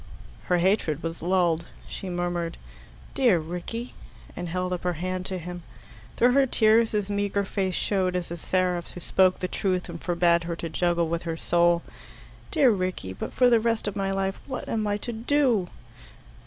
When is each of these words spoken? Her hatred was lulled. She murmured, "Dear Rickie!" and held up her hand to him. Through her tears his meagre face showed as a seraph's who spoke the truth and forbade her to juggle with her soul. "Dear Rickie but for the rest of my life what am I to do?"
Her 0.45 0.57
hatred 0.57 1.03
was 1.03 1.21
lulled. 1.21 1.65
She 1.87 2.09
murmured, 2.09 2.57
"Dear 3.13 3.37
Rickie!" 3.37 3.93
and 4.35 4.49
held 4.49 4.73
up 4.73 4.81
her 4.81 4.93
hand 4.93 5.27
to 5.27 5.37
him. 5.37 5.61
Through 6.17 6.31
her 6.31 6.47
tears 6.47 6.93
his 6.93 7.07
meagre 7.07 7.45
face 7.45 7.75
showed 7.75 8.15
as 8.15 8.31
a 8.31 8.37
seraph's 8.37 8.93
who 8.93 8.99
spoke 8.99 9.37
the 9.37 9.47
truth 9.47 9.89
and 9.89 10.01
forbade 10.01 10.45
her 10.45 10.55
to 10.55 10.69
juggle 10.69 11.07
with 11.07 11.21
her 11.21 11.37
soul. 11.37 11.83
"Dear 12.49 12.71
Rickie 12.71 13.13
but 13.13 13.31
for 13.31 13.47
the 13.47 13.59
rest 13.59 13.87
of 13.87 13.95
my 13.95 14.09
life 14.09 14.39
what 14.47 14.67
am 14.67 14.87
I 14.87 14.97
to 14.97 15.13
do?" 15.13 15.69